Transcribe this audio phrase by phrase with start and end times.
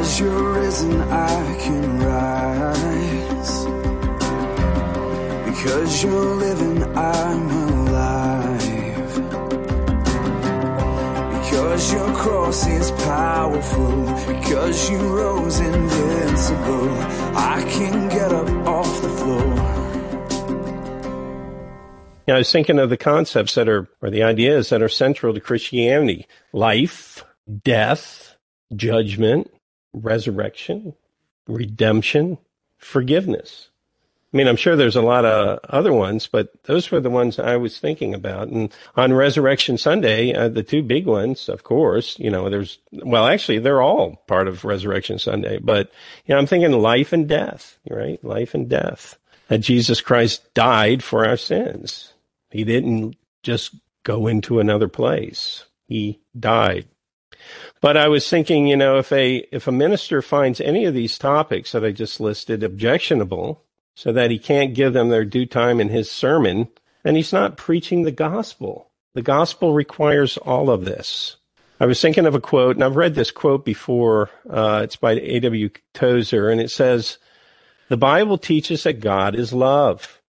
[0.00, 3.64] Because you're risen, I can rise.
[5.44, 9.14] Because you're living, I'm alive.
[11.42, 14.06] Because your cross is powerful.
[14.26, 16.90] Because you rose invincible.
[17.36, 19.54] I can get up off the floor.
[22.26, 25.34] Know, I was thinking of the concepts that are, or the ideas that are central
[25.34, 27.22] to Christianity life,
[27.62, 28.38] death,
[28.74, 29.50] judgment,
[29.92, 30.94] resurrection,
[31.46, 32.38] redemption,
[32.78, 33.68] forgiveness.
[34.32, 37.40] I mean, I'm sure there's a lot of other ones, but those were the ones
[37.40, 38.46] I was thinking about.
[38.46, 43.26] And on Resurrection Sunday, uh, the two big ones, of course, you know, there's, well,
[43.26, 45.90] actually, they're all part of Resurrection Sunday, but,
[46.26, 48.22] you know, I'm thinking life and death, right?
[48.24, 49.18] Life and death.
[49.48, 52.14] That Jesus Christ died for our sins.
[52.50, 55.64] He didn't just go into another place.
[55.88, 56.86] He died.
[57.80, 61.18] But I was thinking, you know, if a if a minister finds any of these
[61.18, 63.64] topics that I just listed objectionable,
[63.94, 66.68] so that he can't give them their due time in his sermon,
[67.02, 68.90] then he's not preaching the gospel.
[69.14, 71.36] The gospel requires all of this.
[71.78, 74.30] I was thinking of a quote, and I've read this quote before.
[74.48, 75.70] Uh, it's by A.W.
[75.94, 77.18] Tozer, and it says,
[77.88, 80.20] The Bible teaches that God is love.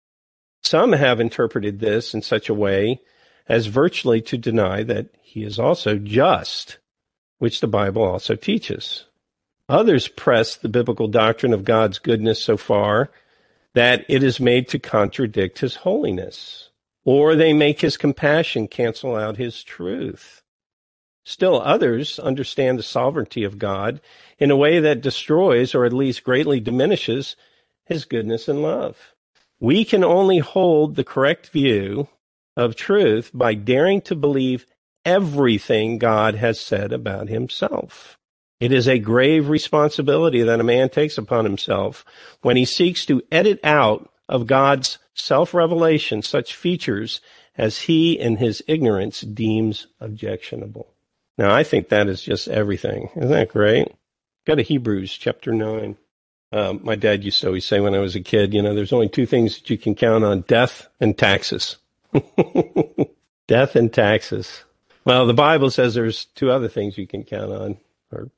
[0.63, 3.01] Some have interpreted this in such a way
[3.47, 6.77] as virtually to deny that he is also just
[7.41, 9.05] which the Bible also teaches.
[9.67, 13.09] Others press the biblical doctrine of God's goodness so far
[13.73, 16.69] that it is made to contradict his holiness,
[17.03, 20.43] or they make his compassion cancel out his truth.
[21.23, 24.01] Still others understand the sovereignty of God
[24.37, 27.35] in a way that destroys or at least greatly diminishes
[27.85, 29.15] his goodness and love.
[29.59, 32.07] We can only hold the correct view
[32.55, 34.67] of truth by daring to believe
[35.05, 38.17] everything God has said about himself.
[38.59, 42.05] It is a grave responsibility that a man takes upon himself
[42.41, 47.21] when he seeks to edit out of God's self revelation such features
[47.57, 50.93] as he in his ignorance deems objectionable.
[51.37, 53.09] Now, I think that is just everything.
[53.15, 53.87] Isn't that great?
[54.45, 55.97] Go to Hebrews chapter 9.
[56.51, 58.93] Um, my dad used to always say when I was a kid, you know, there's
[58.93, 61.77] only two things that you can count on death and taxes.
[63.47, 64.65] death and taxes.
[65.03, 67.77] Well, the Bible says there's two other things you can count on,
[68.11, 68.29] or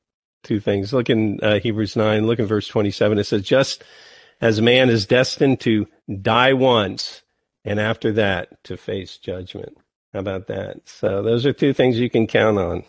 [0.42, 0.92] two things.
[0.92, 3.18] Look in uh, Hebrews 9, look in verse 27.
[3.18, 3.84] It says, just
[4.40, 5.86] as man is destined to
[6.22, 7.22] die once,
[7.64, 9.76] and after that to face judgment.
[10.12, 10.88] How about that?
[10.88, 12.84] So those are two things you can count on.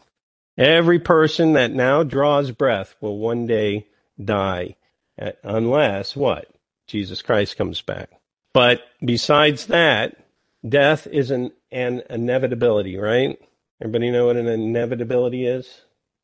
[0.57, 3.88] Every person that now draws breath will one day
[4.24, 4.75] die,
[5.19, 6.47] uh, unless what?
[6.88, 8.09] Jesus Christ comes back.
[8.53, 10.16] But besides that,
[10.68, 13.38] death is an, an inevitability, right?
[13.81, 15.81] Everybody know what an inevitability is?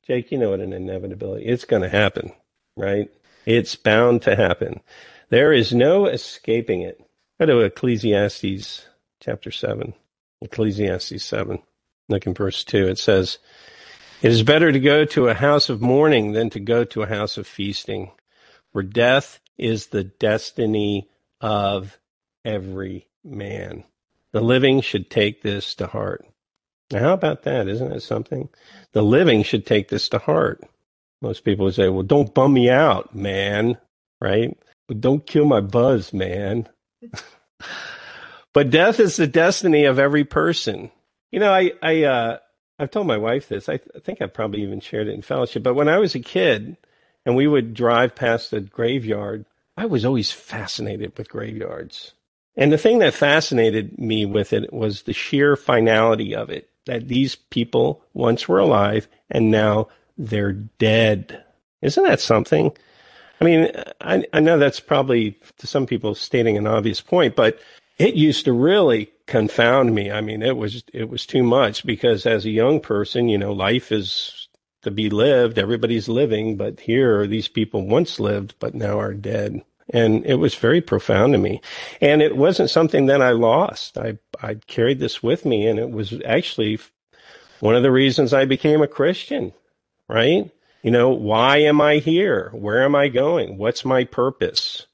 [0.08, 2.32] Jake, you know what an inevitability It's going to happen,
[2.78, 3.10] right?
[3.46, 4.80] It's bound to happen.
[5.30, 7.02] There is no escaping it.
[7.40, 8.86] Go to Ecclesiastes
[9.20, 9.94] chapter 7.
[10.42, 11.60] Ecclesiastes 7.
[12.10, 12.88] Look in verse 2.
[12.88, 13.38] It says,
[14.22, 17.08] It is better to go to a house of mourning than to go to a
[17.08, 18.12] house of feasting,
[18.72, 21.98] where death is the destiny of
[22.46, 23.84] every man.
[24.32, 26.26] The living should take this to heart.
[26.92, 27.68] Now, how about that?
[27.68, 28.50] Isn't it something?
[28.92, 30.64] The living should take this to heart.
[31.22, 33.78] Most people would say, well, don't bum me out, man,
[34.20, 34.58] right?
[34.88, 36.68] But don't kill my buzz, man.
[38.54, 40.92] but death is the destiny of every person.
[41.32, 42.38] You know, I, I, uh,
[42.80, 43.70] I've told my wife this.
[43.70, 45.64] I, th- I think I probably even shared it in fellowship.
[45.64, 46.76] But when I was a kid
[47.26, 49.46] and we would drive past a graveyard,
[49.78, 52.14] I was always fascinated with graveyards.
[52.58, 57.08] And the thing that fascinated me with it was the sheer finality of it that
[57.08, 59.88] these people once were alive and now
[60.18, 61.44] they're dead.
[61.82, 62.72] Isn't that something?
[63.40, 67.60] I mean, I, I know that's probably to some people stating an obvious point, but
[67.98, 70.12] it used to really confound me.
[70.12, 73.52] I mean, it was it was too much because as a young person, you know,
[73.54, 74.48] life is
[74.84, 75.58] to be lived.
[75.58, 79.64] Everybody's living, but here these people once lived but now are dead.
[79.92, 81.62] And it was very profound to me.
[82.00, 83.98] And it wasn't something that I lost.
[83.98, 86.80] I, I carried this with me and it was actually
[87.60, 89.54] one of the reasons I became a Christian,
[90.08, 90.50] right?
[90.82, 92.50] You know, why am I here?
[92.54, 93.58] Where am I going?
[93.58, 94.88] What's my purpose?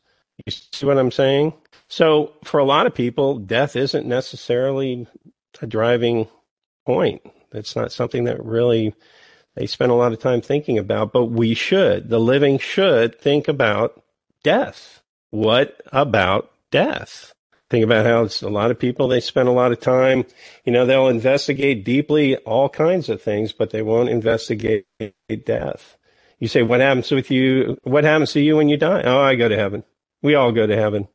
[0.45, 1.53] You see what I'm saying?
[1.87, 5.07] So for a lot of people, death isn't necessarily
[5.61, 6.27] a driving
[6.85, 7.21] point.
[7.53, 8.93] It's not something that really
[9.55, 12.09] they spend a lot of time thinking about, but we should.
[12.09, 14.03] The living should think about
[14.47, 15.01] death.
[15.29, 17.33] What about death?
[17.69, 20.23] Think about how it's a lot of people, they spend a lot of time,
[20.63, 24.85] you know, they'll investigate deeply all kinds of things, but they won't investigate
[25.43, 25.97] death.
[26.39, 27.77] You say, what happens with you?
[27.83, 29.01] What happens to you when you die?
[29.03, 29.83] Oh, I go to heaven.
[30.21, 31.09] We all go to heaven.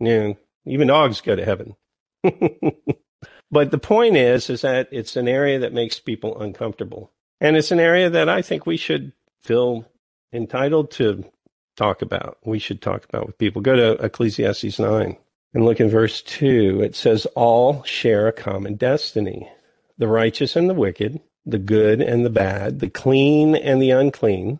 [0.00, 0.32] Yeah.
[0.64, 1.76] Even dogs go to heaven.
[3.50, 7.12] but the point is, is that it's an area that makes people uncomfortable.
[7.38, 9.84] And it's an area that I think we should feel
[10.32, 11.30] entitled to
[11.76, 12.38] talk about.
[12.44, 13.62] We should talk about with people.
[13.62, 15.16] Go to Ecclesiastes 9
[15.54, 16.82] and look in verse 2.
[16.82, 19.50] It says, All share a common destiny
[19.98, 24.58] the righteous and the wicked, the good and the bad, the clean and the unclean,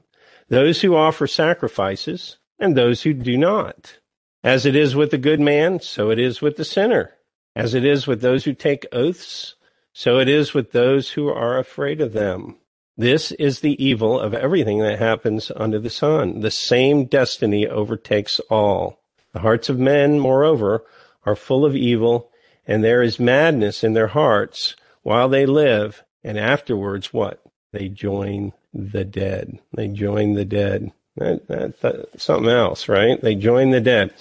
[0.48, 3.98] those who offer sacrifices and those who do not.
[4.44, 7.14] As it is with the good man, so it is with the sinner.
[7.56, 9.56] As it is with those who take oaths,
[9.92, 12.56] so it is with those who are afraid of them.
[12.96, 16.40] This is the evil of everything that happens under the sun.
[16.40, 19.00] The same destiny overtakes all.
[19.32, 20.84] The hearts of men, moreover,
[21.24, 22.30] are full of evil,
[22.66, 27.42] and there is madness in their hearts while they live, and afterwards what?
[27.72, 29.58] They join the dead.
[29.72, 30.92] They join the dead.
[31.16, 33.20] That, that, that, something else, right?
[33.20, 34.14] They join the dead.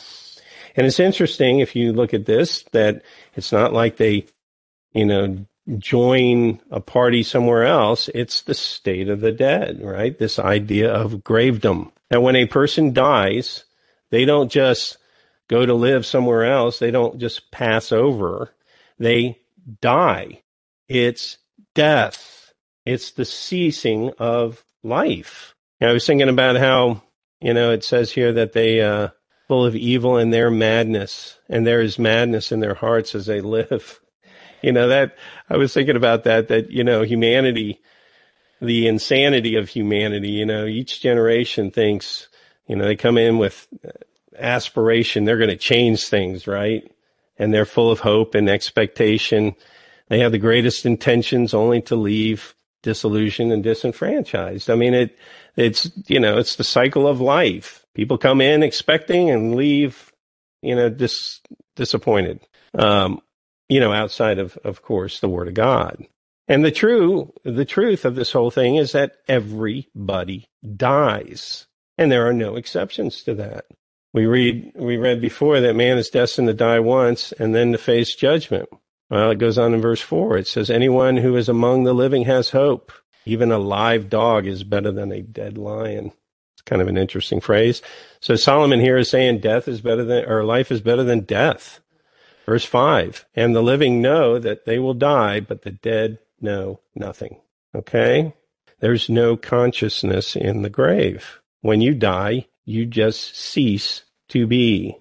[0.75, 3.03] And it's interesting if you look at this that
[3.35, 4.27] it's not like they,
[4.93, 5.45] you know,
[5.77, 8.09] join a party somewhere else.
[8.13, 10.17] It's the state of the dead, right?
[10.17, 11.91] This idea of gravedom.
[12.09, 13.65] That when a person dies,
[14.09, 14.97] they don't just
[15.47, 16.79] go to live somewhere else.
[16.79, 18.53] They don't just pass over.
[18.99, 19.39] They
[19.81, 20.41] die.
[20.87, 21.37] It's
[21.75, 22.53] death.
[22.85, 25.55] It's the ceasing of life.
[25.79, 27.01] I was thinking about how,
[27.39, 29.09] you know, it says here that they, uh,
[29.47, 33.41] full of evil in their madness, and there is madness in their hearts as they
[33.41, 33.99] live.
[34.61, 35.15] You know, that,
[35.49, 37.81] I was thinking about that, that, you know, humanity,
[38.61, 42.27] the insanity of humanity, you know, each generation thinks,
[42.67, 43.67] you know, they come in with
[44.37, 46.89] aspiration, they're going to change things, right?
[47.37, 49.55] And they're full of hope and expectation.
[50.09, 54.69] They have the greatest intentions only to leave disillusioned and disenfranchised.
[54.69, 55.17] I mean, it,
[55.55, 57.85] it's, you know, it's the cycle of life.
[57.93, 60.11] People come in expecting and leave,
[60.61, 61.41] you know, dis,
[61.75, 62.39] disappointed.
[62.73, 63.21] Um,
[63.71, 66.05] you know, outside of, of course, the word of God.
[66.49, 71.67] And the true, the truth of this whole thing is that everybody dies.
[71.97, 73.67] And there are no exceptions to that.
[74.11, 77.77] We read, we read before that man is destined to die once and then to
[77.77, 78.67] face judgment.
[79.09, 80.37] Well, it goes on in verse four.
[80.37, 82.91] It says, anyone who is among the living has hope.
[83.25, 86.11] Even a live dog is better than a dead lion.
[86.55, 87.81] It's kind of an interesting phrase.
[88.19, 91.79] So Solomon here is saying death is better than, or life is better than death.
[92.51, 97.39] Verse five, and the living know that they will die, but the dead know nothing.
[97.73, 98.33] Okay?
[98.81, 101.39] There's no consciousness in the grave.
[101.61, 104.97] When you die, you just cease to be.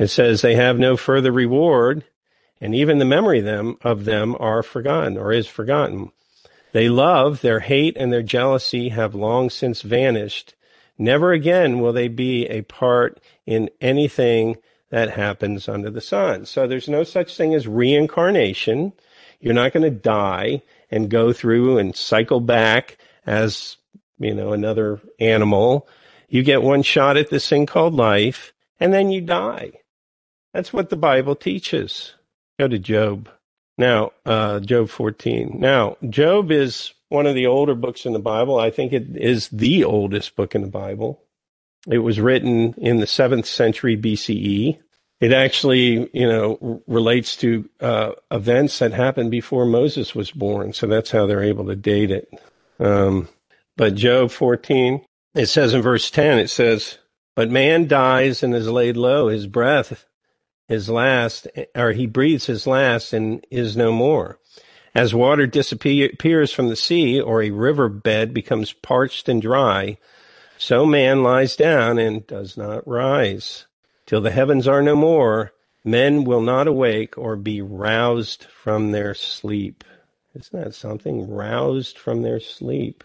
[0.00, 2.02] It says they have no further reward,
[2.60, 6.10] and even the memory them, of them are forgotten or is forgotten.
[6.72, 10.56] They love, their hate, and their jealousy have long since vanished.
[10.98, 14.56] Never again will they be a part in anything
[14.90, 16.46] that happens under the sun.
[16.46, 18.92] So there's no such thing as reincarnation.
[19.40, 23.76] You're not going to die and go through and cycle back as,
[24.18, 25.86] you know, another animal.
[26.28, 29.72] You get one shot at this thing called life and then you die.
[30.54, 32.14] That's what the Bible teaches.
[32.58, 33.28] Go to Job.
[33.76, 35.56] Now, uh, Job 14.
[35.58, 38.58] Now, Job is one of the older books in the Bible.
[38.58, 41.22] I think it is the oldest book in the Bible.
[41.86, 44.78] It was written in the seventh century BCE.
[45.20, 50.72] It actually, you know, relates to uh, events that happened before Moses was born.
[50.72, 52.28] So that's how they're able to date it.
[52.78, 53.28] Um,
[53.76, 56.98] but Job 14, it says in verse 10, it says,
[57.34, 59.28] But man dies and is laid low.
[59.28, 60.04] His breath
[60.68, 64.38] his last, or he breathes his last and is no more.
[64.94, 69.96] As water disappears from the sea, or a river bed becomes parched and dry,
[70.58, 73.66] so man lies down and does not rise.
[74.06, 75.52] Till the heavens are no more,
[75.84, 79.84] men will not awake or be roused from their sleep.
[80.34, 81.28] Isn't that something?
[81.28, 83.04] Roused from their sleep.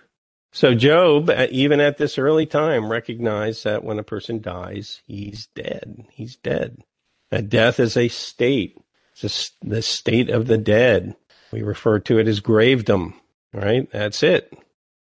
[0.51, 5.47] So Job, uh, even at this early time, recognized that when a person dies, he's
[5.55, 6.05] dead.
[6.11, 6.83] He's dead.
[7.31, 8.77] That death is a state.
[9.19, 11.15] It's the state of the dead.
[11.51, 13.13] We refer to it as gravedom,
[13.51, 13.89] right?
[13.91, 14.53] That's it.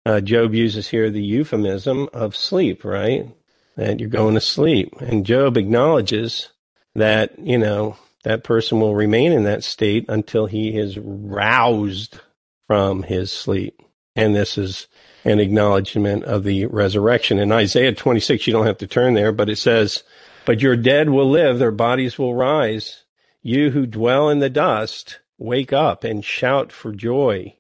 [0.06, 3.30] Uh, Job uses here the euphemism of sleep, right?
[3.78, 4.94] That you're going to sleep.
[5.00, 6.50] And Job acknowledges
[6.96, 12.20] that, you know, that person will remain in that state until he is roused
[12.68, 13.82] from his sleep.
[14.16, 14.88] And this is
[15.26, 17.40] an acknowledgement of the resurrection.
[17.40, 20.04] In Isaiah 26, you don't have to turn there, but it says,
[20.46, 23.04] but your dead will live, their bodies will rise.
[23.42, 27.56] You who dwell in the dust, wake up and shout for joy.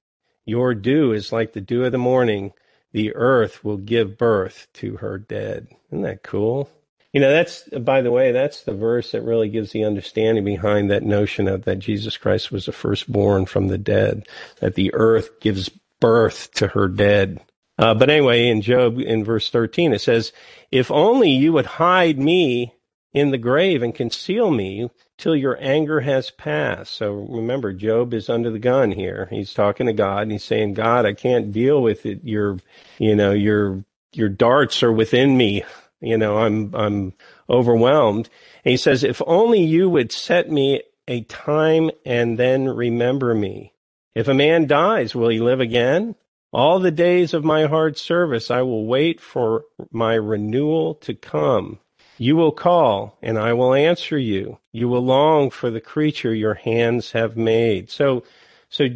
[0.45, 2.53] Your dew is like the dew of the morning,
[2.91, 5.67] the earth will give birth to her dead.
[5.89, 6.69] Isn't that cool?
[7.13, 10.89] You know, that's, by the way, that's the verse that really gives the understanding behind
[10.89, 14.27] that notion of that Jesus Christ was the firstborn from the dead,
[14.59, 15.69] that the earth gives
[15.99, 17.39] birth to her dead.
[17.77, 20.33] Uh, but anyway, in Job, in verse 13, it says,
[20.71, 22.73] If only you would hide me
[23.13, 26.95] in the grave and conceal me till your anger has passed.
[26.95, 29.27] So remember, Job is under the gun here.
[29.29, 32.23] He's talking to God and he's saying, God, I can't deal with it.
[32.23, 32.57] Your,
[32.97, 35.63] you know, your, your darts are within me.
[36.01, 37.13] You know, I'm, I'm
[37.49, 38.29] overwhelmed.
[38.65, 43.73] And he says, if only you would set me a time and then remember me.
[44.15, 46.15] If a man dies, will he live again?
[46.51, 51.79] All the days of my hard service, I will wait for my renewal to come.
[52.17, 54.59] You will call, and I will answer you.
[54.71, 57.89] You will long for the creature your hands have made.
[57.89, 58.23] So,
[58.69, 58.87] so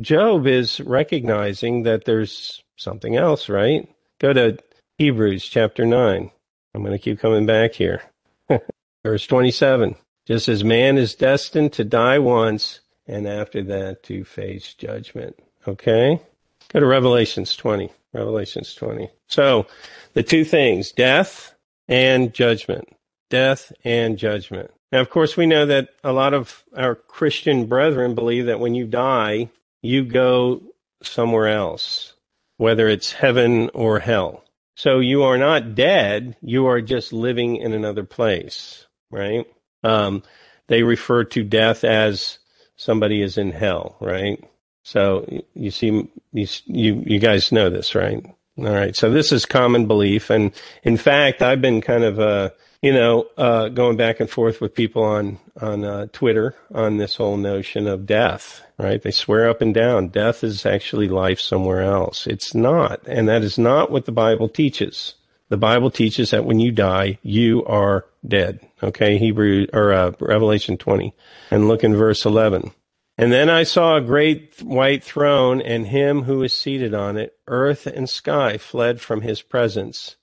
[0.00, 3.88] Job is recognizing that there's something else, right?
[4.18, 4.58] Go to
[4.98, 6.30] Hebrews chapter 9.
[6.74, 8.02] I'm going to keep coming back here.
[9.04, 9.94] Verse 27.
[10.26, 15.38] Just as man is destined to die once, and after that to face judgment.
[15.68, 16.20] Okay?
[16.72, 17.92] Go to Revelations 20.
[18.12, 19.10] Revelations 20.
[19.28, 19.66] So,
[20.14, 21.53] the two things, death
[21.88, 22.88] and judgment.
[23.30, 24.70] Death and judgment.
[24.92, 28.74] Now, of course, we know that a lot of our Christian brethren believe that when
[28.74, 29.50] you die,
[29.82, 30.62] you go
[31.02, 32.14] somewhere else,
[32.58, 34.44] whether it's heaven or hell.
[34.76, 39.46] So you are not dead, you are just living in another place, right?
[39.82, 40.22] Um,
[40.66, 42.38] they refer to death as
[42.76, 44.42] somebody is in hell, right?
[44.82, 48.24] So you see, you, you guys know this, right?
[48.56, 48.94] All right.
[48.94, 50.30] So this is common belief.
[50.30, 50.52] And
[50.84, 52.50] in fact, I've been kind of, uh,
[52.82, 57.16] you know, uh, going back and forth with people on, on, uh, Twitter on this
[57.16, 59.02] whole notion of death, right?
[59.02, 62.28] They swear up and down death is actually life somewhere else.
[62.28, 63.00] It's not.
[63.08, 65.14] And that is not what the Bible teaches.
[65.48, 68.60] The Bible teaches that when you die, you are dead.
[68.82, 69.18] Okay.
[69.18, 71.12] Hebrew or, uh, Revelation 20
[71.50, 72.70] and look in verse 11.
[73.16, 77.36] And then I saw a great white throne and him who was seated on it.
[77.46, 80.16] Earth and sky fled from his presence,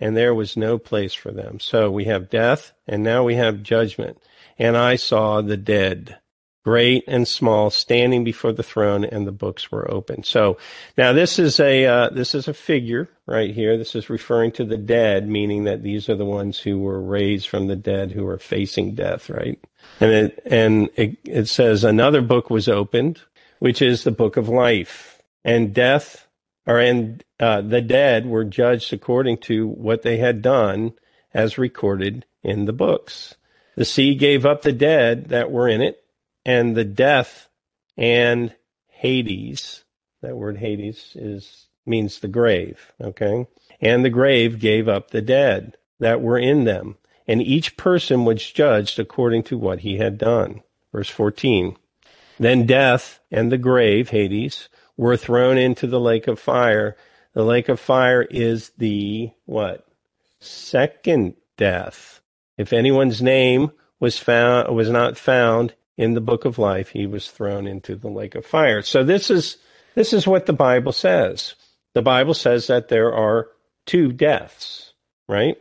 [0.00, 1.60] and there was no place for them.
[1.60, 4.20] So we have death, and now we have judgment.
[4.58, 6.18] And I saw the dead
[6.64, 10.22] great and small, standing before the throne, and the books were open.
[10.22, 10.58] So
[10.96, 13.76] now this is a uh, this is a figure right here.
[13.76, 17.48] This is referring to the dead, meaning that these are the ones who were raised
[17.48, 19.58] from the dead, who are facing death, right?
[20.00, 23.20] And it and it, it says another book was opened,
[23.58, 26.28] which is the book of life, and death,
[26.66, 30.92] or and uh, the dead were judged according to what they had done,
[31.34, 33.34] as recorded in the books.
[33.74, 36.01] The sea gave up the dead that were in it
[36.44, 37.48] and the death
[37.96, 38.54] and
[38.88, 39.84] Hades.
[40.20, 43.46] That word Hades is means the grave, okay?
[43.80, 46.96] And the grave gave up the dead that were in them,
[47.26, 50.62] and each person was judged according to what he had done.
[50.92, 51.76] Verse 14.
[52.38, 56.96] Then death and the grave, Hades, were thrown into the lake of fire.
[57.34, 59.86] The lake of fire is the what?
[60.38, 62.20] Second death.
[62.56, 67.30] If anyone's name was found was not found in the book of life, he was
[67.30, 68.82] thrown into the lake of fire.
[68.82, 69.58] So this is
[69.94, 71.54] this is what the Bible says.
[71.94, 73.48] The Bible says that there are
[73.86, 74.94] two deaths,
[75.28, 75.56] right?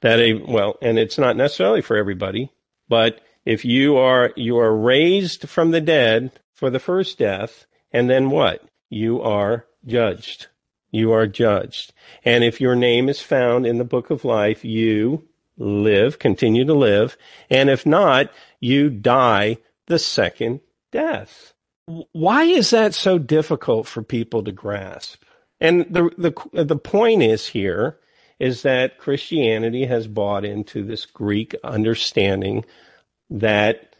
[0.00, 2.50] That a well, and it's not necessarily for everybody,
[2.88, 8.08] but if you are you are raised from the dead for the first death, and
[8.08, 8.64] then what?
[8.88, 10.46] You are judged.
[10.90, 11.92] You are judged.
[12.24, 16.74] And if your name is found in the book of life, you live, continue to
[16.74, 17.16] live.
[17.50, 18.30] And if not,
[18.60, 20.60] you die the second
[20.90, 21.54] death.
[22.12, 25.22] Why is that so difficult for people to grasp?
[25.60, 27.98] And the the the point is here
[28.38, 32.64] is that Christianity has bought into this Greek understanding
[33.30, 33.94] that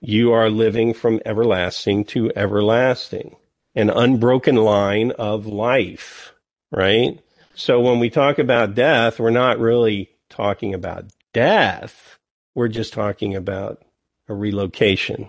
[0.00, 3.36] you are living from everlasting to everlasting,
[3.74, 6.34] an unbroken line of life,
[6.70, 7.18] right?
[7.54, 12.18] So when we talk about death, we're not really talking about death.
[12.54, 13.82] We're just talking about
[14.28, 15.28] a relocation.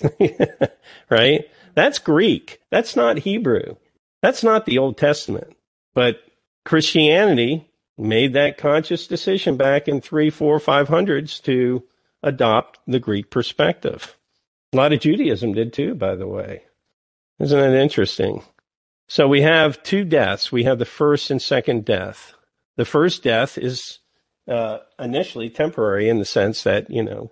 [1.10, 1.48] right?
[1.74, 2.60] That's Greek.
[2.70, 3.76] That's not Hebrew.
[4.20, 5.56] That's not the Old Testament.
[5.94, 6.20] But
[6.64, 11.84] Christianity made that conscious decision back in three, four, five hundreds to
[12.22, 14.16] adopt the Greek perspective.
[14.72, 16.62] A lot of Judaism did too, by the way.
[17.38, 18.42] Isn't that interesting?
[19.08, 20.50] So we have two deaths.
[20.50, 22.34] We have the first and second death.
[22.76, 23.98] The first death is
[24.48, 27.30] uh, initially temporary in the sense that, you know,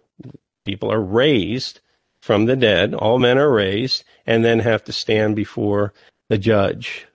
[0.65, 1.81] people are raised
[2.23, 5.93] from the dead, all men are raised, and then have to stand before
[6.29, 7.07] the judge.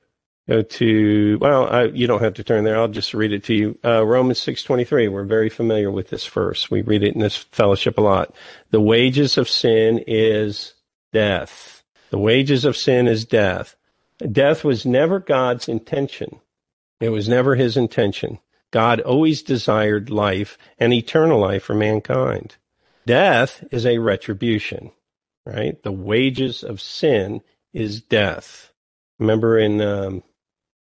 [0.47, 2.77] Go to well, I, you don't have to turn there.
[2.77, 3.79] I'll just read it to you.
[3.83, 5.07] Uh, Romans six twenty three.
[5.07, 6.69] We're very familiar with this verse.
[6.69, 8.35] We read it in this fellowship a lot.
[8.69, 10.73] The wages of sin is
[11.13, 11.83] death.
[12.11, 13.75] The wages of sin is death.
[14.31, 16.39] Death was never God's intention.
[16.99, 18.37] It was never His intention.
[18.71, 22.55] God always desired life and eternal life for mankind.
[23.05, 24.91] Death is a retribution,
[25.45, 25.81] right?
[25.83, 27.41] The wages of sin
[27.73, 28.71] is death.
[29.19, 30.23] Remember in um,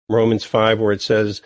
[0.10, 1.42] Romans 5 where it says,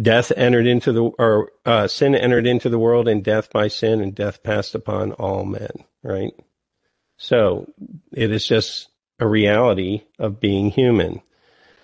[0.00, 4.00] death entered into the, or uh, sin entered into the world and death by sin
[4.00, 5.70] and death passed upon all men,
[6.02, 6.32] right?
[7.16, 7.72] So
[8.12, 11.22] it is just a reality of being human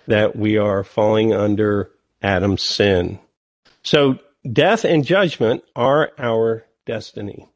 [0.07, 3.19] that we are falling under Adam's sin.
[3.83, 4.19] So
[4.49, 7.50] death and judgment are our destiny.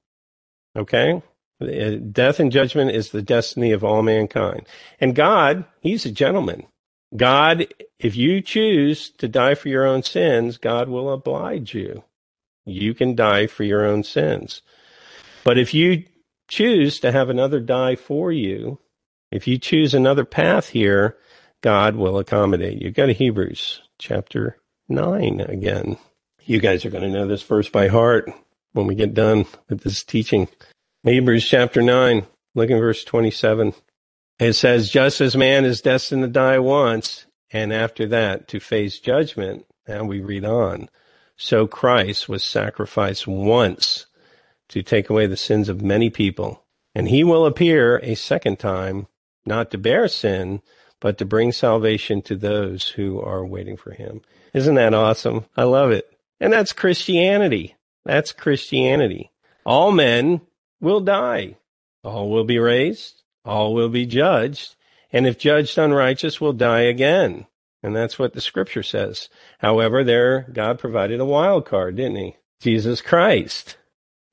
[0.76, 1.22] Okay?
[1.62, 4.68] Uh, death and judgment is the destiny of all mankind.
[5.00, 6.66] And God, He's a gentleman.
[7.16, 7.68] God,
[8.00, 12.04] if you choose to die for your own sins, God will oblige you.
[12.66, 14.62] You can die for your own sins.
[15.44, 16.04] But if you
[16.50, 18.80] choose to have another die for you,
[19.32, 21.18] if you choose another path here,
[21.62, 22.92] God will accommodate you.
[22.92, 24.58] Go to Hebrews chapter
[24.90, 25.98] 9 again.
[26.44, 28.32] You guys are going to know this verse by heart
[28.76, 30.50] when we get done with this teaching.
[31.04, 33.74] Hebrews chapter 9, look in verse 27.
[34.38, 39.00] It says, just as man is destined to die once, and after that to face
[39.00, 40.90] judgment, and we read on,
[41.38, 44.08] so Christ was sacrificed once
[44.70, 46.66] to take away the sins of many people.
[46.94, 49.08] And he will appear a second time,
[49.46, 50.62] not to bear sin,
[51.00, 54.22] but to bring salvation to those who are waiting for him.
[54.54, 55.46] Isn't that awesome?
[55.56, 56.10] I love it.
[56.42, 57.75] And that's Christianity.
[58.06, 59.32] That's Christianity.
[59.66, 60.42] All men
[60.80, 61.58] will die.
[62.04, 64.76] All will be raised all will be judged,
[65.14, 67.46] and if judged unrighteous, will die again.
[67.84, 69.30] And that's what the scripture says.
[69.60, 72.38] However, there, God provided a wild card, didn't he?
[72.60, 73.78] Jesus Christ.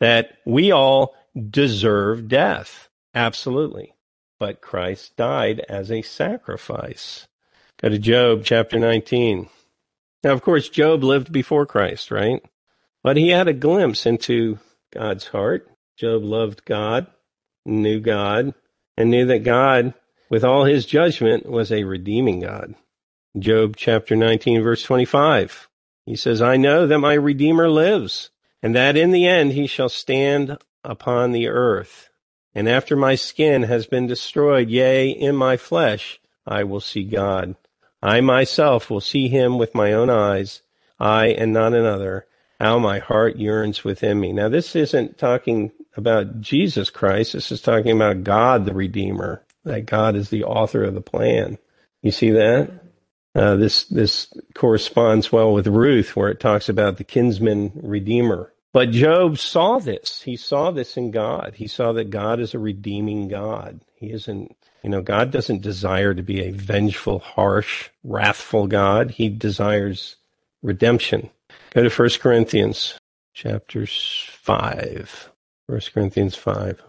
[0.01, 1.15] That we all
[1.51, 2.89] deserve death.
[3.15, 3.95] Absolutely.
[4.41, 7.29] But Christ died as a sacrifice.
[7.81, 9.49] Go to Job chapter 19.
[10.25, 12.43] Now, of course, Job lived before Christ, right?
[13.03, 14.59] But he had a glimpse into
[14.93, 15.69] God's heart.
[15.97, 17.07] Job loved God,
[17.65, 18.55] knew God,
[18.97, 19.95] and knew that God,
[20.31, 22.75] with all his judgment, was a redeeming God.
[23.39, 25.69] Job chapter 19, verse 25.
[26.07, 28.31] He says, I know that my Redeemer lives,
[28.63, 32.11] and that in the end he shall stand upon the earth.
[32.55, 37.57] And after my skin has been destroyed, yea, in my flesh, I will see God.
[38.03, 40.63] I myself will see him with my own eyes,
[40.99, 42.27] I and not another.
[42.63, 44.33] How my heart yearns within me.
[44.33, 47.33] Now, this isn't talking about Jesus Christ.
[47.33, 49.45] This is talking about God, the Redeemer.
[49.65, 51.59] That God is the author of the plan.
[52.03, 52.71] You see that?
[53.35, 58.53] Uh, this this corresponds well with Ruth, where it talks about the kinsman redeemer.
[58.73, 60.23] But Job saw this.
[60.23, 61.55] He saw this in God.
[61.57, 63.81] He saw that God is a redeeming God.
[63.97, 69.11] He isn't, you know, God doesn't desire to be a vengeful, harsh, wrathful God.
[69.11, 70.15] He desires
[70.63, 71.31] redemption.
[71.75, 72.99] Go to 1 Corinthians
[73.33, 75.31] chapter 5.
[75.69, 76.83] 1 Corinthians 5.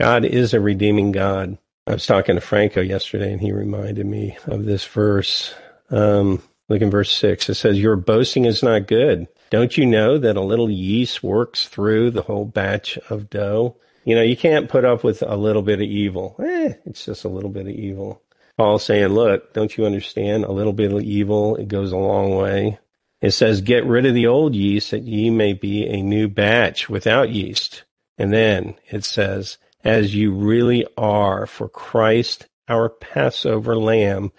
[0.00, 1.56] God is a redeeming God.
[1.86, 5.54] I was talking to Franco yesterday and he reminded me of this verse.
[5.88, 7.48] Um, look in verse 6.
[7.48, 9.28] It says, Your boasting is not good.
[9.50, 13.76] Don't you know that a little yeast works through the whole batch of dough?
[14.04, 16.34] You know, you can't put up with a little bit of evil.
[16.44, 18.20] Eh, it's just a little bit of evil.
[18.56, 20.44] Paul's saying, Look, don't you understand?
[20.44, 22.80] A little bit of evil, it goes a long way.
[23.24, 26.88] It says, Get rid of the old yeast that ye may be a new batch
[26.88, 27.84] without yeast
[28.18, 34.32] and then it says, as you really are, for Christ, our Passover lamb,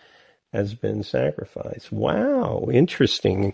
[0.54, 1.92] has been sacrificed.
[1.92, 3.54] Wow, interesting.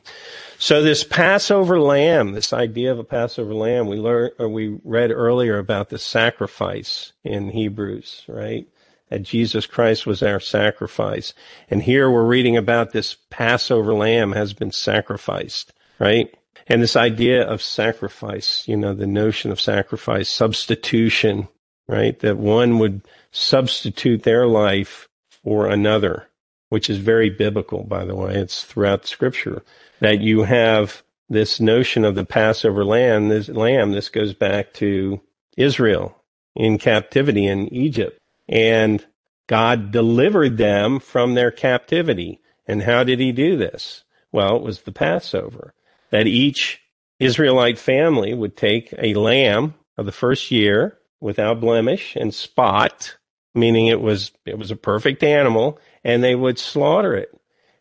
[0.59, 5.11] So this Passover lamb, this idea of a Passover lamb, we learned or we read
[5.11, 8.67] earlier about the sacrifice in Hebrews, right?
[9.11, 11.33] That Jesus Christ was our sacrifice.
[11.69, 16.33] And here we're reading about this Passover lamb has been sacrificed, right?
[16.67, 21.49] And this idea of sacrifice, you know, the notion of sacrifice, substitution,
[21.89, 22.17] right?
[22.21, 25.09] That one would substitute their life
[25.43, 26.29] for another,
[26.69, 28.35] which is very biblical, by the way.
[28.35, 29.61] It's throughout scripture
[29.99, 33.27] that you have this notion of the Passover lamb.
[33.27, 35.19] This lamb, this goes back to
[35.57, 36.15] Israel
[36.55, 38.17] in captivity in Egypt.
[38.49, 39.05] And
[39.47, 42.39] God delivered them from their captivity.
[42.67, 44.03] And how did he do this?
[44.31, 45.73] Well, it was the Passover
[46.11, 46.81] that each
[47.19, 53.17] Israelite family would take a lamb of the first year without blemish and spot,
[53.53, 57.29] meaning it was it was a perfect animal, and they would slaughter it.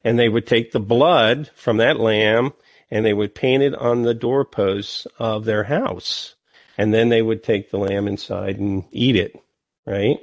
[0.04, 2.52] and they would take the blood from that lamb
[2.90, 6.34] and they would paint it on the doorposts of their house.
[6.78, 9.36] And then they would take the lamb inside and eat it,
[9.86, 10.18] right?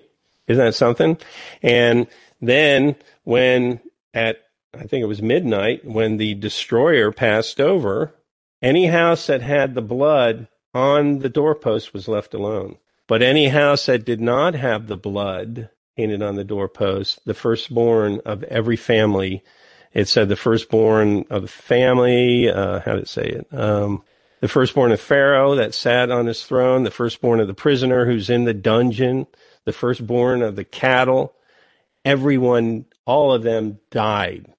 [0.48, 1.18] Isn't that something?
[1.62, 2.08] And
[2.42, 3.80] then when
[4.14, 4.38] at,
[4.74, 8.14] I think it was midnight, when the destroyer passed over,
[8.62, 12.78] any house that had the blood on the doorpost was left alone.
[13.08, 18.22] But any house that did not have the blood painted on the doorpost, the firstborn
[18.26, 19.44] of every family,
[19.94, 23.48] it said the firstborn of the family, uh, how did it say it?
[23.52, 24.04] Um,
[24.40, 28.30] the firstborn of Pharaoh that sat on his throne, the firstborn of the prisoner who's
[28.30, 29.28] in the dungeon,
[29.66, 31.34] the firstborn of the cattle,
[32.06, 34.54] everyone, all of them died.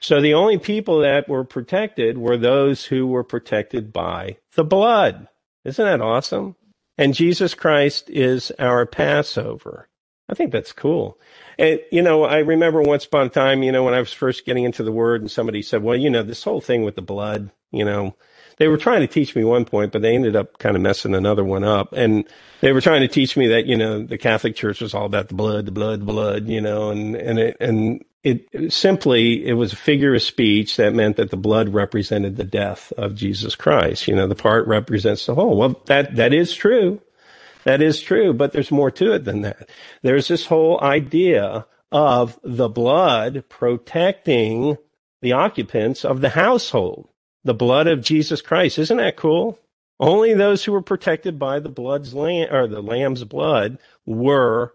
[0.00, 5.28] So the only people that were protected were those who were protected by the blood.
[5.64, 6.56] Isn't that awesome?
[6.98, 9.88] And Jesus Christ is our Passover.
[10.28, 11.18] I think that's cool.
[11.58, 14.46] And, you know, I remember once upon a time, you know, when I was first
[14.46, 17.02] getting into the word and somebody said, well, you know, this whole thing with the
[17.02, 18.14] blood, you know,
[18.56, 21.14] they were trying to teach me one point, but they ended up kind of messing
[21.14, 21.92] another one up.
[21.92, 22.24] And
[22.60, 25.28] they were trying to teach me that, you know, the Catholic Church was all about
[25.28, 29.54] the blood, the blood, the blood, you know, and, and it, and it simply, it
[29.54, 33.54] was a figure of speech that meant that the blood represented the death of Jesus
[33.54, 34.08] Christ.
[34.08, 35.56] You know, the part represents the whole.
[35.56, 37.00] Well, that, that is true.
[37.64, 39.68] That is true, but there's more to it than that.
[40.02, 44.76] There's this whole idea of the blood protecting
[45.22, 47.08] the occupants of the household
[47.44, 48.78] the blood of Jesus Christ.
[48.78, 49.58] Isn't that cool?
[50.00, 54.74] Only those who were protected by the blood's lamb or the lamb's blood were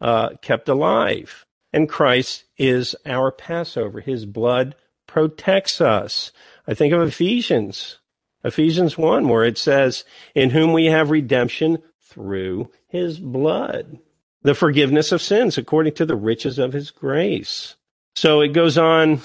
[0.00, 1.46] uh, kept alive.
[1.72, 4.00] And Christ is our Passover.
[4.00, 4.74] His blood
[5.06, 6.32] protects us.
[6.66, 7.98] I think of Ephesians,
[8.42, 13.98] Ephesians 1, where it says, In whom we have redemption through his blood,
[14.42, 17.76] the forgiveness of sins according to the riches of his grace.
[18.14, 19.20] So it goes on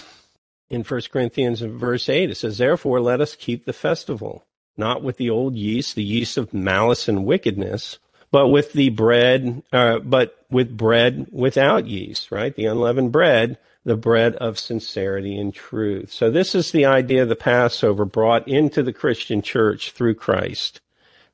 [0.72, 4.46] in 1 Corinthians verse 8, it says, Therefore let us keep the festival,
[4.78, 8.00] not with the old yeast, the yeast of malice and wickedness,
[8.32, 12.56] but with the bread, uh, but with bread without yeast, right?
[12.56, 16.12] The unleavened bread, the bread of sincerity and truth.
[16.14, 20.80] So this is the idea of the Passover brought into the Christian church through Christ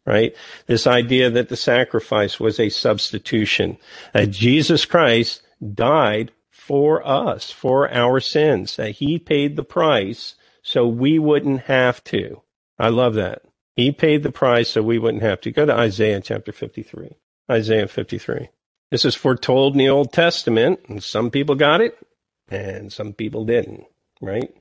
[0.07, 0.33] right?
[0.67, 3.77] This idea that the sacrifice was a substitution,
[4.13, 5.41] that Jesus Christ
[5.73, 6.31] died
[6.67, 12.41] for us, for our sins, that he paid the price so we wouldn't have to.
[12.77, 13.43] I love that.
[13.77, 15.51] He paid the price so we wouldn't have to.
[15.51, 17.15] Go to Isaiah chapter 53.
[17.49, 18.49] Isaiah 53.
[18.91, 21.97] This is foretold in the Old Testament, and some people got it,
[22.49, 23.85] and some people didn't,
[24.19, 24.53] right?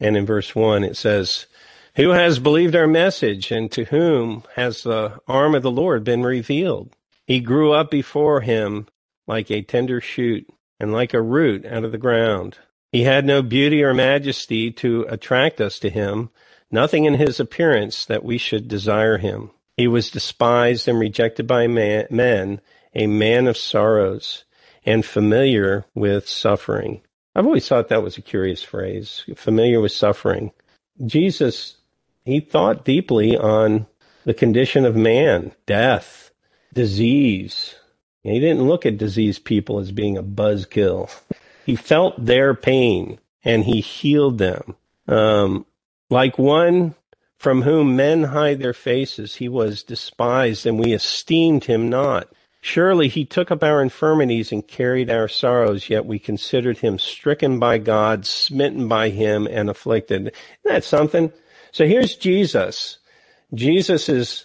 [0.00, 1.46] And in verse 1, it says,
[1.94, 6.24] Who has believed our message, and to whom has the arm of the Lord been
[6.24, 6.96] revealed?
[7.24, 8.88] He grew up before him
[9.28, 12.58] like a tender shoot and like a root out of the ground.
[12.90, 16.30] He had no beauty or majesty to attract us to him,
[16.70, 19.50] nothing in his appearance that we should desire him.
[19.76, 22.60] He was despised and rejected by man, men,
[22.94, 24.44] a man of sorrows,
[24.84, 27.00] and familiar with suffering.
[27.34, 30.50] I've always thought that was a curious phrase, familiar with suffering.
[31.06, 31.76] Jesus,
[32.24, 33.86] he thought deeply on
[34.24, 36.30] the condition of man, death,
[36.74, 37.76] disease,
[38.22, 41.10] he didn't look at diseased people as being a buzzkill.
[41.66, 44.76] He felt their pain and he healed them.
[45.08, 45.66] Um,
[46.10, 46.94] like one
[47.38, 52.28] from whom men hide their faces, he was despised and we esteemed him not.
[52.60, 57.58] Surely he took up our infirmities and carried our sorrows, yet we considered him stricken
[57.58, 60.28] by God, smitten by him, and afflicted.
[60.28, 61.32] Isn't that something?
[61.72, 62.98] So here's Jesus.
[63.52, 64.44] Jesus is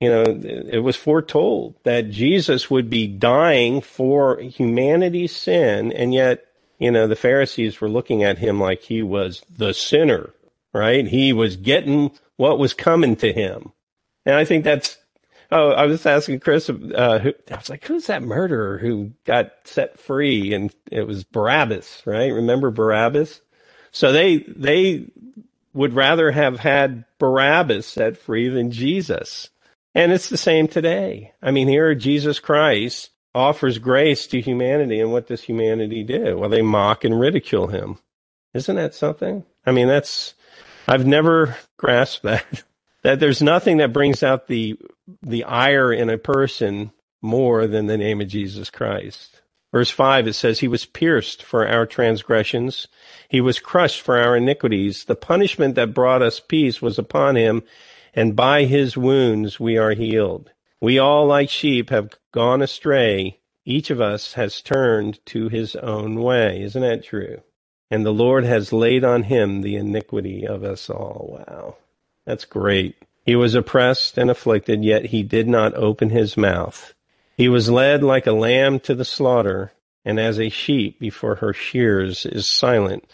[0.00, 6.44] you know, it was foretold that Jesus would be dying for humanity's sin, and yet,
[6.78, 10.30] you know, the Pharisees were looking at him like he was the sinner,
[10.72, 11.06] right?
[11.06, 13.72] He was getting what was coming to him.
[14.24, 14.98] And I think that's,
[15.50, 19.52] oh, I was asking Chris, uh, who, I was like, who's that murderer who got
[19.64, 20.54] set free?
[20.54, 22.32] And it was Barabbas, right?
[22.32, 23.40] Remember Barabbas?
[23.90, 25.06] So they, they
[25.72, 29.50] would rather have had Barabbas set free than Jesus.
[29.98, 31.32] And it's the same today.
[31.42, 36.38] I mean, here Jesus Christ offers grace to humanity, and what does humanity do?
[36.38, 37.98] Well, they mock and ridicule him.
[38.54, 39.44] Isn't that something?
[39.66, 40.34] I mean, that's,
[40.86, 42.62] I've never grasped that.
[43.02, 44.78] that there's nothing that brings out the,
[45.20, 49.42] the ire in a person more than the name of Jesus Christ.
[49.72, 52.86] Verse 5, it says, He was pierced for our transgressions.
[53.28, 55.06] He was crushed for our iniquities.
[55.06, 57.64] The punishment that brought us peace was upon him,
[58.14, 60.50] and by his wounds we are healed.
[60.80, 63.40] We all, like sheep, have gone astray.
[63.64, 66.62] Each of us has turned to his own way.
[66.62, 67.42] Isn't that true?
[67.90, 71.44] and the Lord has laid on him the iniquity of us all.
[71.46, 71.76] Wow.
[72.24, 72.96] That's great.
[73.24, 76.94] He was oppressed and afflicted, yet he did not open his mouth.
[77.36, 79.72] He was led like a lamb to the slaughter,
[80.04, 83.04] and as a sheep before her shears is silent,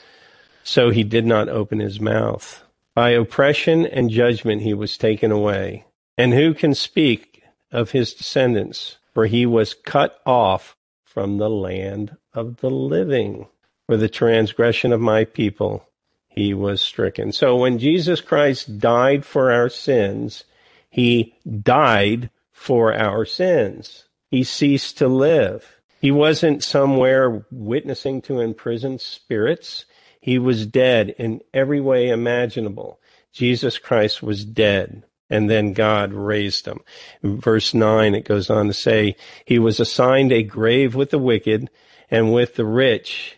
[0.63, 2.65] so he did not open his mouth.
[2.95, 5.85] By oppression and judgment he was taken away.
[6.17, 8.99] And who can speak of his descendants?
[9.13, 13.47] For he was cut off from the land of the living.
[13.87, 15.89] For the transgression of my people
[16.29, 17.33] he was stricken.
[17.33, 20.45] So when Jesus Christ died for our sins,
[20.91, 24.05] he died for our sins.
[24.31, 25.81] He ceased to live.
[26.01, 29.85] He wasn't somewhere witnessing to imprisoned spirits.
[30.25, 32.99] He was dead in every way imaginable.
[33.31, 36.81] Jesus Christ was dead, and then God raised him.
[37.23, 41.19] In verse 9, it goes on to say, He was assigned a grave with the
[41.19, 41.69] wicked
[42.11, 43.37] and with the rich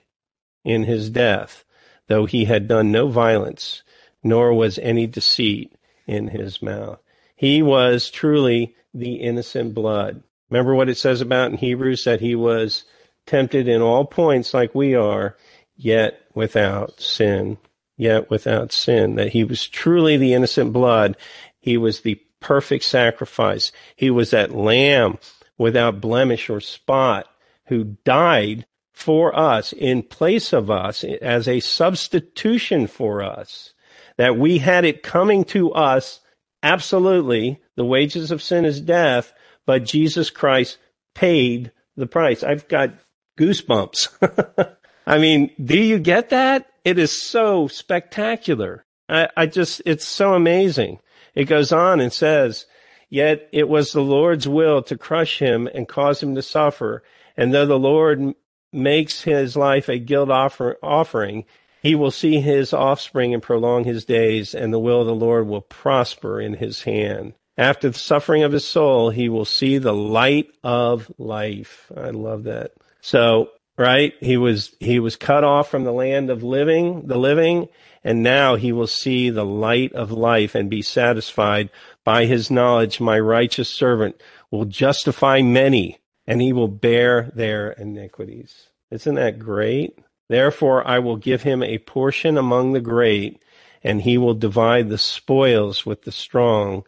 [0.65, 1.65] in his death,
[2.07, 3.83] though he had done no violence,
[4.23, 5.75] nor was any deceit
[6.07, 7.01] in his mouth.
[7.35, 10.23] He was truly the innocent blood.
[10.51, 12.85] Remember what it says about in Hebrews that he was
[13.27, 15.37] tempted in all points like we are,
[15.75, 17.57] yet without sin,
[17.97, 21.17] yet without sin, that he was truly the innocent blood.
[21.59, 23.73] He was the perfect sacrifice.
[23.97, 25.19] He was that lamb
[25.59, 27.27] without blemish or spot
[27.69, 33.73] who died for us in place of us as a substitution for us,
[34.19, 36.21] that we had it coming to us
[36.63, 37.61] absolutely.
[37.77, 39.33] The wages of sin is death,
[39.65, 40.79] but Jesus Christ
[41.15, 42.43] paid the price.
[42.43, 42.95] I've got
[43.39, 44.76] goosebumps.
[45.07, 46.67] I mean, do you get that?
[46.85, 48.85] It is so spectacular.
[49.09, 51.01] I, I just, it's so amazing.
[51.35, 52.67] It goes on and says,
[53.09, 57.05] Yet it was the Lord's will to crush him and cause him to suffer.
[57.37, 58.35] And though the Lord
[58.73, 61.45] makes his life a guilt offer, offering,
[61.83, 65.47] he will see his offspring and prolong his days, and the will of the Lord
[65.47, 67.35] will prosper in his hand.
[67.57, 71.91] After the suffering of his soul, he will see the light of life.
[71.97, 72.73] I love that.
[73.01, 74.15] So right?
[74.21, 77.69] He was he was cut off from the land of living, the living,
[78.03, 81.71] and now he will see the light of life and be satisfied
[82.05, 83.01] by his knowledge.
[83.01, 88.69] My righteous servant will justify many, and he will bear their iniquities.
[88.91, 89.99] Isn't that great?
[90.29, 93.43] Therefore, I will give him a portion among the great,
[93.85, 96.85] and he will divide the spoils with the strong,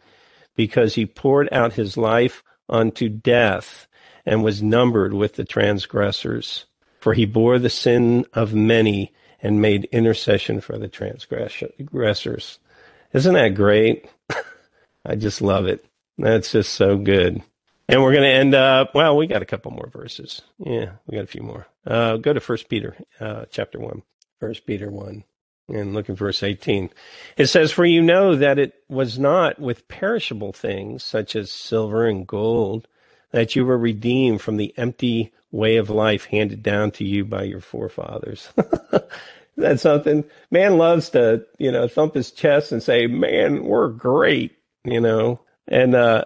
[0.55, 3.87] because he poured out his life unto death
[4.25, 6.65] and was numbered with the transgressors
[6.99, 12.59] for he bore the sin of many and made intercession for the transgressors.
[13.13, 14.05] Isn't that great?
[15.05, 15.85] I just love it.
[16.17, 17.41] That's just so good.
[17.87, 20.41] And we're going to end up, well, we got a couple more verses.
[20.59, 21.67] Yeah, we got a few more.
[21.87, 24.03] Uh, go to First Peter, uh, chapter 1.
[24.39, 25.23] First Peter 1
[25.69, 26.89] and look at verse 18.
[27.37, 32.05] It says, For you know that it was not with perishable things such as silver
[32.05, 32.87] and gold
[33.31, 37.43] that you were redeemed from the empty way of life handed down to you by
[37.43, 38.49] your forefathers.
[39.57, 44.55] That's something man loves to, you know, thump his chest and say, "Man, we're great,"
[44.85, 45.41] you know.
[45.67, 46.25] And uh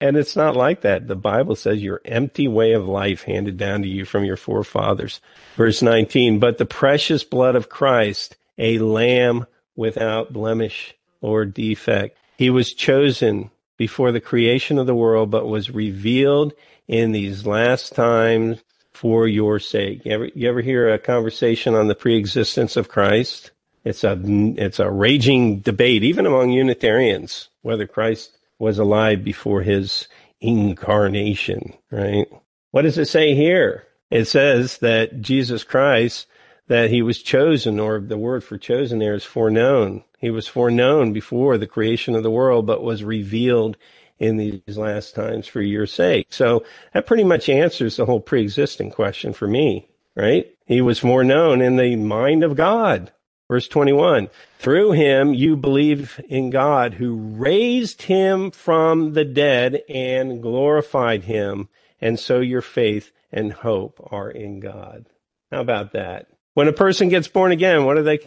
[0.00, 1.08] and it's not like that.
[1.08, 5.20] The Bible says your empty way of life handed down to you from your forefathers.
[5.56, 12.16] Verse 19, but the precious blood of Christ, a lamb without blemish or defect.
[12.38, 16.52] He was chosen before the creation of the world, but was revealed
[16.86, 18.62] in these last times
[18.92, 20.04] for your sake.
[20.04, 23.52] You ever, you ever hear a conversation on the preexistence of Christ?
[23.82, 30.08] It's a, it's a raging debate, even among Unitarians, whether Christ was alive before his
[30.42, 32.26] incarnation, right?
[32.72, 33.86] What does it say here?
[34.10, 36.26] It says that Jesus Christ,
[36.70, 40.04] that he was chosen, or the word for chosen there is foreknown.
[40.20, 43.76] He was foreknown before the creation of the world, but was revealed
[44.20, 46.28] in these last times for your sake.
[46.30, 50.46] So that pretty much answers the whole pre-existing question for me, right?
[50.64, 53.10] He was foreknown in the mind of God.
[53.48, 54.28] Verse 21,
[54.60, 61.68] through him you believe in God who raised him from the dead and glorified him.
[62.00, 65.06] And so your faith and hope are in God.
[65.50, 66.28] How about that?
[66.54, 68.18] When a person gets born again, what do they,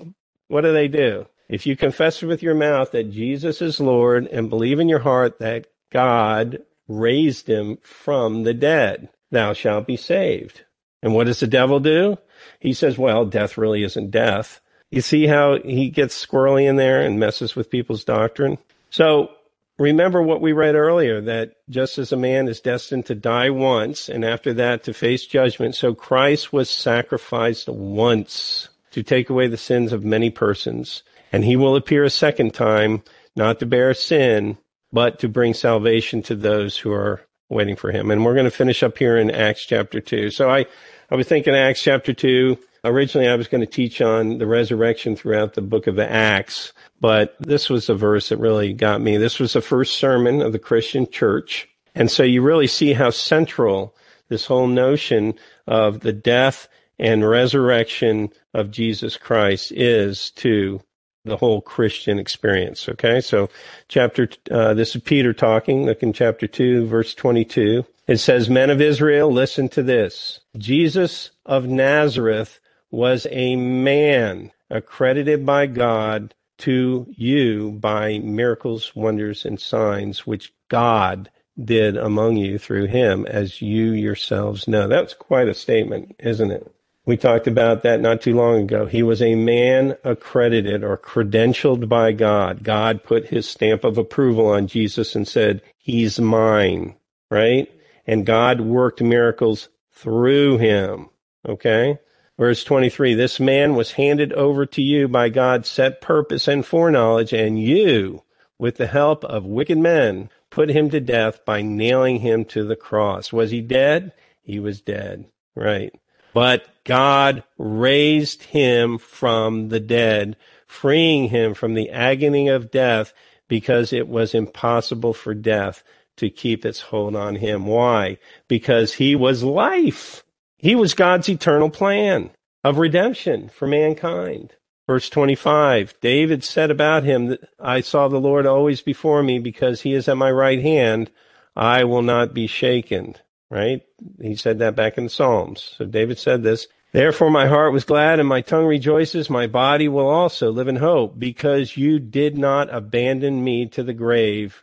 [0.47, 1.27] what do they do?
[1.49, 5.39] If you confess with your mouth that Jesus is Lord and believe in your heart
[5.39, 10.63] that God raised him from the dead, thou shalt be saved.
[11.01, 12.17] And what does the devil do?
[12.59, 14.61] He says, well, death really isn't death.
[14.89, 18.57] You see how he gets squirrely in there and messes with people's doctrine?
[18.89, 19.31] So
[19.77, 24.09] remember what we read earlier that just as a man is destined to die once
[24.09, 29.57] and after that to face judgment, so Christ was sacrificed once to take away the
[29.57, 31.03] sins of many persons.
[31.31, 33.01] And he will appear a second time,
[33.35, 34.57] not to bear sin,
[34.91, 38.11] but to bring salvation to those who are waiting for him.
[38.11, 40.29] And we're going to finish up here in Acts chapter 2.
[40.29, 40.65] So I,
[41.09, 42.57] I was thinking Acts chapter 2.
[42.85, 47.35] Originally, I was going to teach on the resurrection throughout the book of Acts, but
[47.39, 49.15] this was the verse that really got me.
[49.17, 51.69] This was the first sermon of the Christian church.
[51.95, 53.95] And so you really see how central
[54.27, 56.67] this whole notion of the death
[56.99, 60.81] and resurrection of Jesus Christ is to
[61.25, 62.89] the whole Christian experience.
[62.89, 63.49] Okay, so
[63.87, 65.85] chapter uh, this is Peter talking.
[65.85, 67.85] Look in chapter two, verse twenty-two.
[68.07, 72.59] It says, "Men of Israel, listen to this: Jesus of Nazareth
[72.93, 81.29] was a man accredited by God to you by miracles, wonders, and signs which God."
[81.63, 84.87] Did among you through him, as you yourselves know.
[84.87, 86.71] That's quite a statement, isn't it?
[87.05, 88.85] We talked about that not too long ago.
[88.85, 92.63] He was a man accredited or credentialed by God.
[92.63, 96.95] God put his stamp of approval on Jesus and said, He's mine,
[97.29, 97.69] right?
[98.07, 101.09] And God worked miracles through him.
[101.47, 101.99] Okay?
[102.37, 107.33] Verse 23 This man was handed over to you by God's set purpose and foreknowledge,
[107.33, 108.23] and you,
[108.57, 112.75] with the help of wicked men, put him to death by nailing him to the
[112.75, 113.31] cross.
[113.31, 114.13] Was he dead?
[114.41, 115.25] He was dead.
[115.55, 115.93] Right.
[116.33, 123.13] But God raised him from the dead, freeing him from the agony of death
[123.47, 125.83] because it was impossible for death
[126.17, 127.67] to keep its hold on him.
[127.67, 128.17] Why?
[128.47, 130.23] Because he was life.
[130.63, 132.31] He was God's eternal plan
[132.63, 134.53] of redemption for mankind.
[134.87, 139.93] Verse 25, David said about him, I saw the Lord always before me because he
[139.93, 141.11] is at my right hand.
[141.55, 143.15] I will not be shaken
[143.53, 143.83] right?
[144.19, 145.75] He said that back in the Psalms.
[145.77, 146.67] So David said this.
[146.91, 149.29] Therefore my heart was glad and my tongue rejoices.
[149.29, 153.93] My body will also live in hope because you did not abandon me to the
[153.93, 154.62] grave,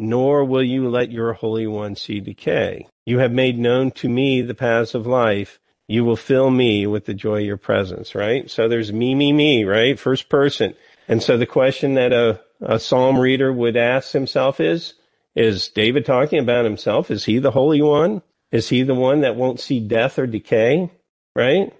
[0.00, 2.88] nor will you let your Holy One see decay.
[3.04, 5.60] You have made known to me the paths of life.
[5.88, 8.50] You will fill me with the joy of your presence, right?
[8.50, 9.98] So there's me, me, me, right?
[9.98, 10.74] First person.
[11.08, 14.94] And so the question that a, a psalm reader would ask himself is,
[15.34, 17.10] is David talking about himself?
[17.10, 18.22] Is he the Holy One?
[18.52, 20.90] Is he the one that won't see death or decay?
[21.34, 21.72] Right?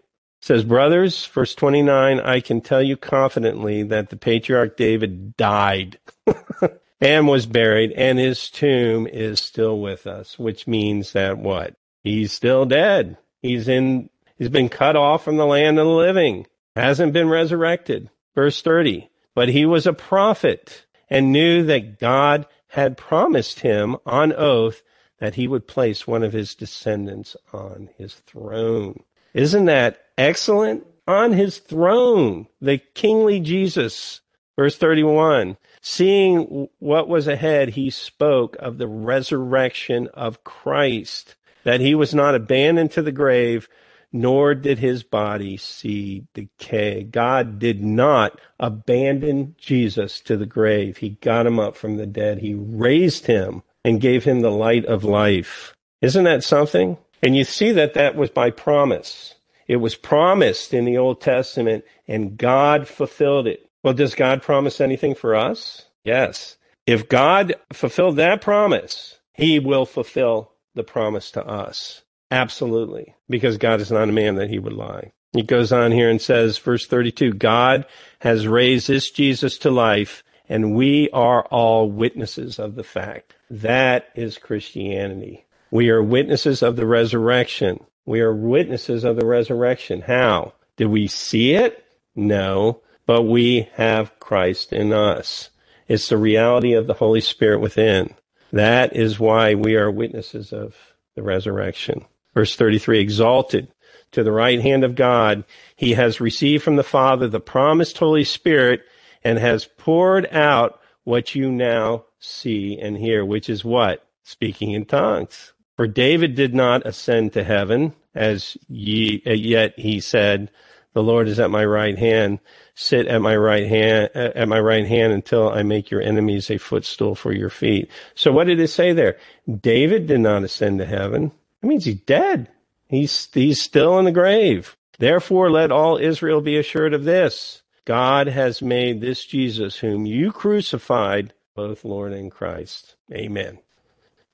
[0.43, 5.99] Says, brothers, verse 29, I can tell you confidently that the patriarch David died
[7.01, 11.75] and was buried and his tomb is still with us, which means that what?
[12.03, 13.17] He's still dead.
[13.43, 18.11] He's in, he's been cut off from the land of the living, hasn't been resurrected.
[18.35, 24.33] Verse 30, but he was a prophet and knew that God had promised him on
[24.33, 24.83] oath
[25.19, 29.03] that he would place one of his descendants on his throne.
[29.35, 30.87] Isn't that excellent?
[31.07, 34.21] On his throne, the kingly Jesus.
[34.57, 41.95] Verse 31 Seeing what was ahead, he spoke of the resurrection of Christ, that he
[41.95, 43.69] was not abandoned to the grave,
[44.13, 47.05] nor did his body see decay.
[47.05, 50.99] God did not abandon Jesus to the grave.
[50.99, 52.39] He got him up from the dead.
[52.39, 55.75] He raised him and gave him the light of life.
[56.03, 56.99] Isn't that something?
[57.23, 59.35] And you see that that was by promise.
[59.69, 63.70] It was promised in the Old Testament and God fulfilled it.
[63.83, 65.87] Well, does God promise anything for us?
[66.05, 66.57] Yes.
[66.87, 72.03] If God fulfilled that promise, he will fulfill the promise to us.
[72.31, 73.15] Absolutely.
[73.29, 75.13] Because God is not a man that he would lie.
[75.33, 77.87] He goes on here and says, verse 32, God
[78.21, 83.35] has raised this Jesus to life and we are all witnesses of the fact.
[83.49, 85.47] That is Christianity.
[85.71, 87.85] We are witnesses of the resurrection.
[88.05, 90.01] We are witnesses of the resurrection.
[90.01, 90.55] How?
[90.77, 91.85] Did we see it?
[92.17, 95.51] No, but we have Christ in us.
[95.89, 98.15] It's the reality of the Holy Spirit within.
[98.53, 100.77] That is why we are witnesses of
[101.17, 102.05] the resurrection.
[102.35, 103.67] Verse 33 Exalted
[104.13, 105.43] to the right hand of God,
[105.75, 108.83] he has received from the Father the promised Holy Spirit
[109.25, 114.07] and has poured out what you now see and hear, which is what?
[114.23, 115.53] Speaking in tongues.
[115.77, 120.53] For David did not ascend to heaven, as ye, yet he said,
[120.93, 122.41] the Lord is at my right hand.
[122.75, 126.59] Sit at my right hand, at my right hand until I make your enemies a
[126.59, 127.91] footstool for your feet.
[128.15, 129.17] So what did it say there?
[129.61, 131.33] David did not ascend to heaven.
[131.61, 132.49] That means he's dead.
[132.89, 134.77] He's, he's still in the grave.
[134.99, 137.63] Therefore, let all Israel be assured of this.
[137.85, 142.97] God has made this Jesus, whom you crucified, both Lord and Christ.
[143.13, 143.59] Amen.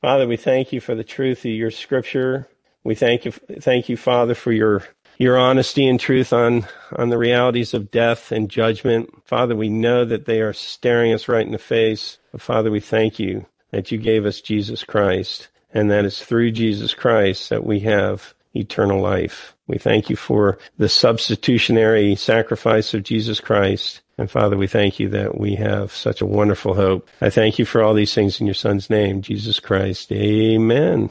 [0.01, 2.49] Father, we thank you for the truth of your scripture.
[2.85, 4.85] We thank you, thank you, Father, for your
[5.19, 9.11] your honesty and truth on, on the realities of death and judgment.
[9.25, 12.19] Father, we know that they are staring us right in the face.
[12.33, 16.53] But Father, we thank you that you gave us Jesus Christ and that it's through
[16.53, 19.55] Jesus Christ that we have eternal life.
[19.67, 24.01] We thank you for the substitutionary sacrifice of Jesus Christ.
[24.19, 27.09] And Father, we thank you that we have such a wonderful hope.
[27.21, 30.11] I thank you for all these things in your Son's name, Jesus Christ.
[30.13, 31.11] Amen.